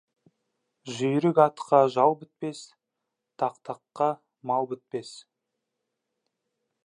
Жүйрік 0.99 1.41
атқа 1.43 1.81
жал 1.95 2.15
бітпес, 2.21 2.63
тақтаққа 3.43 4.09
мал 4.53 4.69
бітпес. 4.71 5.13